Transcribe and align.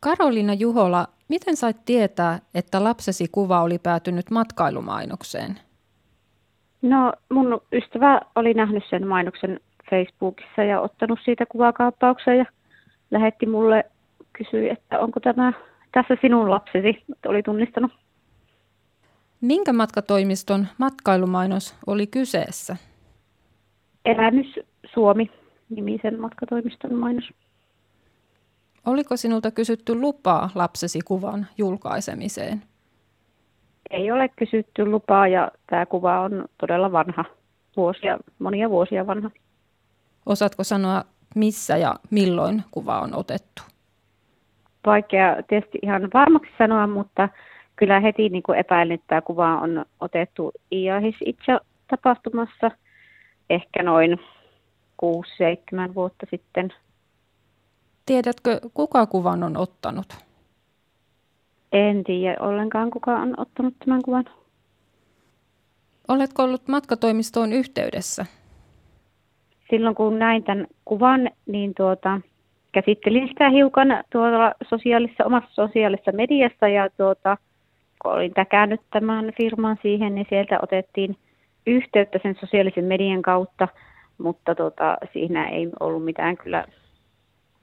Karolina 0.00 0.54
Juhola, 0.54 1.06
miten 1.28 1.56
sait 1.56 1.84
tietää, 1.84 2.38
että 2.54 2.84
lapsesi 2.84 3.28
kuva 3.32 3.62
oli 3.62 3.78
päätynyt 3.78 4.30
matkailumainokseen? 4.30 5.58
No 6.82 7.12
mun 7.30 7.60
ystävä 7.72 8.20
oli 8.34 8.54
nähnyt 8.54 8.84
sen 8.90 9.06
mainoksen 9.06 9.60
Facebookissa 9.90 10.62
ja 10.62 10.80
ottanut 10.80 11.18
siitä 11.24 11.46
kuvakaappauksen 11.46 12.38
ja 12.38 12.44
lähetti 13.10 13.46
mulle, 13.46 13.84
kysyi, 14.32 14.70
että 14.70 15.00
onko 15.00 15.20
tämä 15.20 15.52
tässä 15.92 16.16
sinun 16.20 16.50
lapsesi, 16.50 17.04
että 17.12 17.28
oli 17.28 17.42
tunnistanut. 17.42 17.92
Minkä 19.40 19.72
matkatoimiston 19.72 20.66
matkailumainos 20.78 21.76
oli 21.86 22.06
kyseessä? 22.06 22.76
Elämys 24.04 24.46
Suomi 24.94 25.30
nimisen 25.70 26.20
matkatoimiston 26.20 26.94
mainos. 26.94 27.32
Oliko 28.88 29.16
sinulta 29.16 29.50
kysytty 29.50 29.94
lupaa 29.94 30.50
lapsesi 30.54 31.00
kuvan 31.04 31.46
julkaisemiseen? 31.58 32.62
Ei 33.90 34.10
ole 34.10 34.28
kysytty 34.28 34.86
lupaa 34.86 35.28
ja 35.28 35.50
tämä 35.66 35.86
kuva 35.86 36.20
on 36.20 36.44
todella 36.58 36.92
vanha, 36.92 37.24
vuosia, 37.76 38.18
monia 38.38 38.70
vuosia 38.70 39.06
vanha. 39.06 39.30
Osaatko 40.26 40.64
sanoa, 40.64 41.04
missä 41.34 41.76
ja 41.76 41.94
milloin 42.10 42.62
kuva 42.70 43.00
on 43.00 43.14
otettu? 43.14 43.62
Vaikea 44.86 45.36
tietysti 45.48 45.78
ihan 45.82 46.08
varmaksi 46.14 46.50
sanoa, 46.58 46.86
mutta 46.86 47.28
kyllä 47.76 48.00
heti 48.00 48.28
niin 48.28 48.42
kuin 48.42 48.58
epäilen, 48.58 48.94
että 48.94 49.06
tämä 49.06 49.20
kuva 49.20 49.60
on 49.60 49.84
otettu 50.00 50.52
IAHIS 50.72 51.16
itse 51.24 51.58
tapahtumassa 51.88 52.70
ehkä 53.50 53.82
noin 53.82 54.18
6-7 55.90 55.94
vuotta 55.94 56.26
sitten. 56.30 56.72
Tiedätkö, 58.08 58.60
kuka 58.74 59.06
kuvan 59.06 59.42
on 59.42 59.56
ottanut? 59.56 60.06
En 61.72 62.04
tiedä 62.04 62.36
ollenkaan, 62.40 62.90
kuka 62.90 63.16
on 63.16 63.34
ottanut 63.36 63.74
tämän 63.84 64.02
kuvan. 64.02 64.24
Oletko 66.08 66.42
ollut 66.42 66.68
matkatoimistoon 66.68 67.52
yhteydessä? 67.52 68.26
Silloin 69.70 69.94
kun 69.94 70.18
näin 70.18 70.44
tämän 70.44 70.66
kuvan, 70.84 71.30
niin 71.46 71.74
tuota, 71.76 72.20
käsittelin 72.72 73.28
sitä 73.28 73.50
hiukan 73.50 74.04
tuolla 74.12 74.54
sosiaalisessa, 74.68 75.24
omassa 75.24 75.66
sosiaalisessa 75.66 76.12
mediassa 76.12 76.68
ja 76.68 76.90
tuota, 76.96 77.36
kun 78.02 78.12
olin 78.12 78.34
täkännyt 78.34 78.80
tämän 78.90 79.32
firman 79.36 79.78
siihen, 79.82 80.14
niin 80.14 80.26
sieltä 80.28 80.58
otettiin 80.62 81.16
yhteyttä 81.66 82.18
sen 82.22 82.36
sosiaalisen 82.40 82.84
median 82.84 83.22
kautta, 83.22 83.68
mutta 84.18 84.54
tuota, 84.54 84.98
siinä 85.12 85.48
ei 85.48 85.68
ollut 85.80 86.04
mitään 86.04 86.36
kyllä 86.36 86.64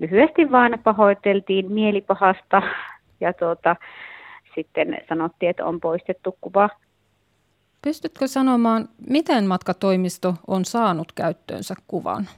lyhyesti 0.00 0.50
vaan 0.50 0.78
pahoiteltiin 0.84 1.72
mielipahasta 1.72 2.62
ja 3.20 3.32
tuota, 3.32 3.76
sitten 4.54 4.98
sanottiin, 5.08 5.50
että 5.50 5.66
on 5.66 5.80
poistettu 5.80 6.38
kuva. 6.40 6.68
Pystytkö 7.82 8.26
sanomaan, 8.26 8.88
miten 9.10 9.46
matkatoimisto 9.46 10.34
on 10.46 10.64
saanut 10.64 11.12
käyttöönsä 11.12 11.74
kuvan? 11.88 12.28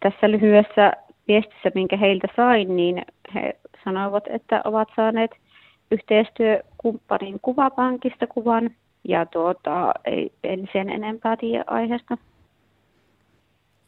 Tässä 0.00 0.30
lyhyessä 0.30 0.92
viestissä, 1.28 1.70
minkä 1.74 1.96
heiltä 1.96 2.28
sain, 2.36 2.76
niin 2.76 3.02
he 3.34 3.56
sanoivat, 3.84 4.24
että 4.26 4.60
ovat 4.64 4.88
saaneet 4.96 5.30
yhteistyökumppanin 5.90 7.38
kuvapankista 7.42 8.26
kuvan 8.26 8.70
ja 9.08 9.26
tuota, 9.26 9.92
ei, 10.04 10.32
en 10.44 10.68
sen 10.72 10.90
enempää 10.90 11.36
tiedä 11.36 11.64
aiheesta. 11.66 12.18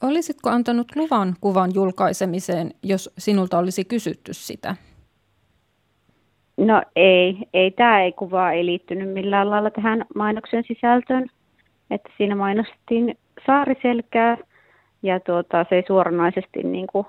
Olisitko 0.03 0.51
antanut 0.51 0.87
luvan 0.97 1.35
kuvan 1.41 1.71
julkaisemiseen, 1.75 2.71
jos 2.83 3.11
sinulta 3.19 3.59
olisi 3.59 3.85
kysytty 3.85 4.35
sitä? 4.35 4.77
No 6.57 6.83
ei, 6.97 7.39
ei 7.55 7.71
tämä 7.71 8.03
ei 8.03 8.13
kuva 8.13 8.53
ei 8.53 8.67
liittynyt 8.67 9.13
millään 9.13 9.51
lailla 9.51 9.71
tähän 9.71 10.05
mainoksen 10.15 10.65
sisältöön. 10.69 11.27
Että 11.91 12.11
siinä 12.17 12.35
mainostettiin 12.35 13.19
saariselkää 13.47 14.37
ja 15.03 15.21
tuota, 15.21 15.67
se 15.69 15.75
ei 15.75 15.85
suoranaisesti 15.87 16.63
niin 16.63 16.87
kuin 16.87 17.07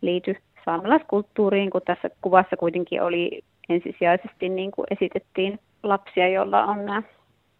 liity 0.00 0.36
saamelaiskulttuuriin, 0.64 1.70
kun 1.70 1.80
tässä 1.84 2.10
kuvassa 2.22 2.56
kuitenkin 2.56 3.02
oli 3.02 3.42
ensisijaisesti 3.68 4.48
niin 4.48 4.70
kuin 4.70 4.86
esitettiin 4.90 5.60
lapsia, 5.82 6.28
joilla 6.28 6.64
on 6.64 6.86
nämä 6.86 7.02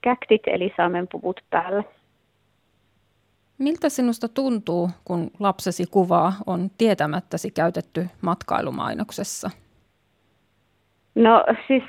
käktit 0.00 0.42
eli 0.47 0.72
saamen 0.76 1.06
puvut 1.12 1.41
päällä. 1.50 1.84
Miltä 3.59 3.88
sinusta 3.88 4.28
tuntuu, 4.28 4.91
kun 5.04 5.31
lapsesi 5.41 5.84
kuvaa 5.91 6.32
on 6.47 6.70
tietämättäsi 6.78 7.50
käytetty 7.50 8.06
matkailumainoksessa? 8.22 9.50
No 11.15 11.44
siis 11.66 11.82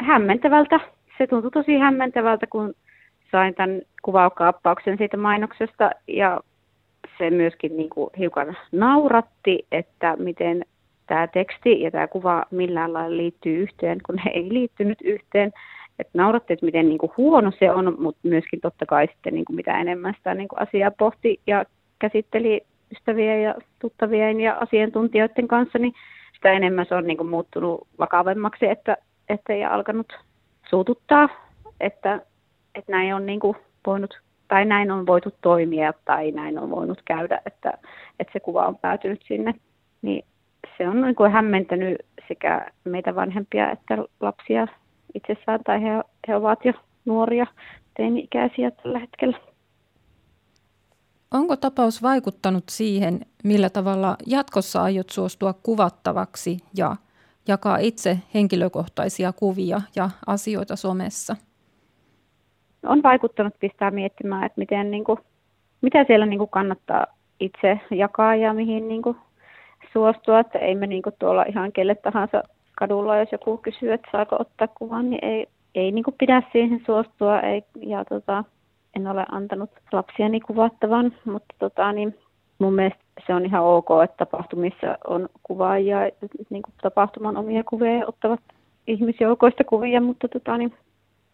hämmentävältä. 0.00 0.80
Se 1.18 1.26
tuntui 1.26 1.50
tosi 1.50 1.78
hämmentävältä, 1.78 2.46
kun 2.46 2.74
sain 3.32 3.54
tämän 3.54 3.82
kuvaukaappauksen 4.02 4.98
siitä 4.98 5.16
mainoksesta 5.16 5.90
ja 6.08 6.40
se 7.18 7.30
myöskin 7.30 7.76
niin 7.76 7.90
kuin 7.90 8.10
hiukan 8.18 8.56
nauratti, 8.72 9.66
että 9.72 10.16
miten 10.18 10.64
tämä 11.06 11.26
teksti 11.26 11.80
ja 11.80 11.90
tämä 11.90 12.06
kuva 12.06 12.44
millään 12.50 12.92
lailla 12.92 13.16
liittyy 13.16 13.62
yhteen, 13.62 13.98
kun 14.06 14.14
ne 14.14 14.30
ei 14.34 14.48
liittynyt 14.48 14.98
yhteen. 15.04 15.52
Että 15.98 16.18
nauratti, 16.18 16.52
että 16.52 16.66
miten 16.66 16.88
niin 16.88 16.98
kuin 16.98 17.12
huono 17.16 17.52
se 17.58 17.70
on, 17.70 17.96
mutta 17.98 18.20
myöskin 18.22 18.60
totta 18.60 18.86
kai 18.86 19.06
sitten 19.06 19.34
niin 19.34 19.44
kuin 19.44 19.56
mitä 19.56 19.80
enemmän 19.80 20.14
sitä 20.14 20.34
niin 20.34 20.48
kuin 20.48 20.62
asiaa 20.62 20.90
pohti 20.90 21.40
ja 21.46 21.64
käsitteli 21.98 22.60
ystävien 22.92 23.42
ja 23.42 23.54
tuttavien 23.78 24.40
ja 24.40 24.56
asiantuntijoiden 24.60 25.48
kanssa, 25.48 25.78
niin 25.78 25.92
sitä 26.34 26.52
enemmän 26.52 26.86
se 26.88 26.94
on 26.94 27.06
niin 27.06 27.16
kuin 27.16 27.28
muuttunut 27.28 27.86
vakavemmaksi, 27.98 28.66
että, 28.66 28.96
että 29.28 29.52
ei 29.52 29.64
alkanut 29.64 30.12
suututtaa, 30.70 31.28
että, 31.80 32.20
että 32.74 32.92
näin 32.92 33.14
on 33.14 33.26
niin 33.26 33.40
kuin 33.40 33.56
voinut 33.86 34.20
tai 34.48 34.64
näin 34.64 34.90
on 34.90 35.06
voitu 35.06 35.34
toimia 35.40 35.92
tai 36.04 36.30
näin 36.30 36.58
on 36.58 36.70
voinut 36.70 37.02
käydä, 37.04 37.40
että, 37.46 37.72
että 38.20 38.32
se 38.32 38.40
kuva 38.40 38.66
on 38.66 38.78
päätynyt 38.78 39.22
sinne. 39.28 39.54
Niin 40.02 40.24
se 40.78 40.88
on 40.88 41.00
niin 41.00 41.14
kuin 41.14 41.32
hämmentänyt 41.32 41.96
sekä 42.28 42.66
meitä 42.84 43.14
vanhempia 43.14 43.70
että 43.70 43.98
lapsia 44.20 44.66
itsessään, 45.14 45.60
tai 45.66 45.82
he, 45.82 45.88
he 46.28 46.36
ovat 46.36 46.64
jo 46.64 46.72
nuoria 47.04 47.46
teini-ikäisiä 47.96 48.70
tällä 48.70 48.98
hetkellä. 48.98 49.38
Onko 51.30 51.56
tapaus 51.56 52.02
vaikuttanut 52.02 52.64
siihen, 52.70 53.20
millä 53.44 53.70
tavalla 53.70 54.16
jatkossa 54.26 54.82
aiot 54.82 55.10
suostua 55.10 55.52
kuvattavaksi 55.62 56.56
ja 56.76 56.96
jakaa 57.48 57.76
itse 57.76 58.18
henkilökohtaisia 58.34 59.32
kuvia 59.32 59.80
ja 59.96 60.10
asioita 60.26 60.76
somessa? 60.76 61.36
On 62.82 63.02
vaikuttanut 63.02 63.54
pistää 63.60 63.90
miettimään, 63.90 64.44
että 64.44 64.58
miten, 64.58 64.90
niin 64.90 65.04
kuin, 65.04 65.18
mitä 65.82 66.04
siellä 66.04 66.26
niin 66.26 66.38
kuin 66.38 66.50
kannattaa 66.50 67.06
itse 67.40 67.80
jakaa 67.90 68.34
ja 68.34 68.54
mihin 68.54 68.88
niin 68.88 69.02
kuin, 69.02 69.16
suostua. 69.92 70.40
Että 70.40 70.58
ei 70.58 70.74
me 70.74 70.86
niin 70.86 71.02
kuin, 71.02 71.14
tuolla 71.18 71.44
ihan 71.48 71.72
kelle 71.72 71.94
tahansa 71.94 72.42
kadulla, 72.78 73.16
jos 73.16 73.32
joku 73.32 73.56
kysyy, 73.56 73.92
että 73.92 74.08
saako 74.12 74.36
ottaa 74.38 74.68
kuvan, 74.68 75.10
niin 75.10 75.24
ei, 75.24 75.46
ei 75.74 75.92
niin 75.92 76.04
kuin 76.04 76.14
pidä 76.18 76.42
siihen 76.52 76.82
suostua. 76.86 77.40
Ei, 77.40 77.62
ja 77.80 78.04
tota, 78.04 78.44
en 78.96 79.06
ole 79.06 79.26
antanut 79.32 79.70
lapsiani 79.92 80.40
kuvattavan, 80.40 81.12
mutta 81.24 81.54
tota, 81.58 81.92
niin 81.92 82.18
mun 82.58 82.74
mielestä 82.74 83.04
se 83.26 83.34
on 83.34 83.46
ihan 83.46 83.64
ok, 83.64 83.88
että 84.04 84.16
tapahtumissa 84.16 84.98
on 85.06 85.28
kuvaajia, 85.42 85.98
niin 86.50 86.62
kuin 86.62 86.74
tapahtuman 86.82 87.36
omia 87.36 87.64
kuvia 87.64 88.06
ottavat 88.06 88.40
ihmisjoukoista 88.86 89.64
kuvia, 89.64 90.00
mutta, 90.00 90.28
tota, 90.28 90.56
niin, 90.56 90.74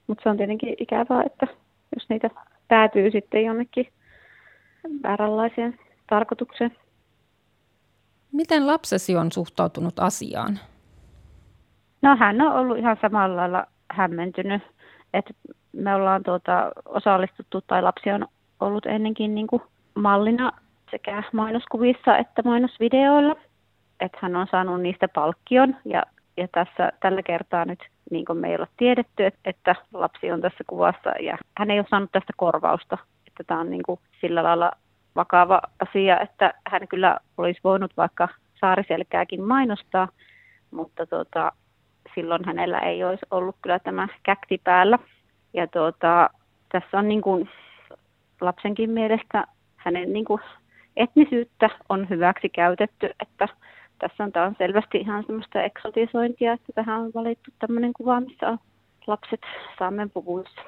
mutta 0.07 0.23
se 0.23 0.29
on 0.29 0.37
tietenkin 0.37 0.75
ikävää, 0.79 1.23
että 1.27 1.47
jos 1.95 2.09
niitä 2.09 2.31
päätyy 2.69 3.11
sitten 3.11 3.45
jonnekin 3.45 3.89
vääränlaiseen 5.03 5.79
tarkoitukseen. 6.11 6.77
Miten 8.33 8.67
lapsesi 8.67 9.17
on 9.17 9.33
suhtautunut 9.33 9.99
asiaan? 9.99 10.59
No 12.03 12.17
hän 12.17 12.41
on 12.41 12.53
ollut 12.53 12.79
ihan 12.79 12.97
samalla 13.03 13.37
lailla 13.37 13.67
hämmentynyt, 13.91 14.63
että 15.15 15.35
me 15.73 15.95
ollaan 15.95 16.23
tuota, 16.23 16.73
osallistuttu 16.85 17.61
tai 17.61 17.83
lapsi 17.83 18.11
on 18.11 18.27
ollut 18.61 18.87
ennenkin 18.87 19.35
niin 19.35 19.47
kuin 19.47 19.63
mallina 19.95 20.53
sekä 20.91 21.23
mainoskuvissa 21.33 22.19
että 22.19 22.43
mainosvideoilla. 22.45 23.37
Että 24.01 24.19
hän 24.23 24.37
on 24.37 24.47
saanut 24.51 24.81
niistä 24.81 25.09
palkkion 25.09 25.77
ja, 25.85 26.03
ja 26.37 26.49
tässä 26.49 26.93
tällä 27.01 27.23
kertaa 27.23 27.65
nyt 27.65 27.79
niin 28.11 28.25
kuin 28.25 28.39
me 28.39 28.49
ei 28.49 28.57
ole 28.57 28.69
tiedetty, 28.77 29.27
että, 29.45 29.75
lapsi 29.95 30.33
on 30.33 30.41
tässä 30.41 30.65
kuvassa 30.67 31.11
ja 31.21 31.39
hän 31.59 31.71
ei 31.71 31.79
ole 31.79 31.87
saanut 31.91 32.13
tästä 32.13 32.33
korvausta. 32.37 32.99
Että 33.27 33.45
tämä 33.47 33.61
on 33.61 33.71
niin 33.71 33.83
kuin 33.87 34.01
sillä 34.21 34.43
lailla 34.43 34.73
vakava 35.17 35.61
asia, 35.89 36.21
että 36.21 36.55
hän 36.67 36.89
kyllä 36.89 37.19
olisi 37.39 37.61
voinut 37.65 37.97
vaikka 37.97 38.29
saariselkääkin 38.61 39.43
mainostaa, 39.43 40.09
mutta 40.71 41.07
tuota, 41.07 41.53
silloin 42.15 42.45
hänellä 42.45 42.79
ei 42.79 43.05
olisi 43.05 43.27
ollut 43.31 43.57
kyllä 43.63 43.79
tämä 43.79 44.09
käkti 44.23 44.61
päällä. 44.65 44.99
Ja 45.55 45.67
tuota, 45.67 46.31
tässä 46.73 46.99
on 46.99 47.09
niin 47.09 47.23
kuin 47.23 47.49
lapsenkin 48.41 48.91
mielestä 48.91 49.47
hänen 49.77 50.13
niin 50.13 50.25
kuin 50.25 50.41
etnisyyttä 50.97 51.71
on 51.89 52.09
hyväksi 52.11 52.49
käytetty, 52.49 53.11
että 53.21 53.49
tässä 53.99 54.25
on, 54.25 54.33
tämä 54.33 54.47
on 54.47 54.57
selvästi 54.59 54.99
ihan 54.99 55.25
semmoista 55.27 55.63
eksotisointia, 55.63 56.53
että 56.53 56.73
tähän 56.75 57.01
on 57.01 57.11
valittu 57.15 57.51
tämmöinen 57.59 57.93
kuva, 57.93 58.21
missä 58.21 58.49
on 58.49 58.59
lapset 59.07 59.41
saamen 59.79 60.11
puvuissa. 60.11 60.63